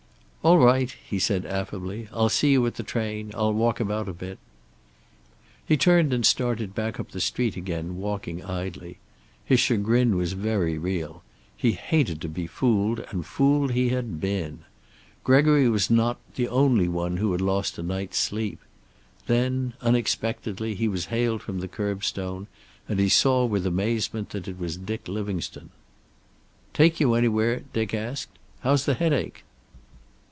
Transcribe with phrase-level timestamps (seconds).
[0.43, 2.07] "All right," he said affably.
[2.11, 3.29] "I'll see you at the train.
[3.35, 4.39] I'll walk about a bit."
[5.67, 8.97] He turned and started back up the street again, walking idly.
[9.45, 11.21] His chagrin was very real.
[11.55, 14.61] He hated to be fooled, and fooled he had been.
[15.23, 18.57] Gregory was not the only one who had lost a night's sleep.
[19.27, 22.47] Then, unexpectedly, he was hailed from the curbstone,
[22.89, 25.69] and he saw with amazement that it was Dick Livingstone.
[26.73, 28.39] "Take you anywhere?" Dick asked.
[28.61, 29.43] "How's the headache?"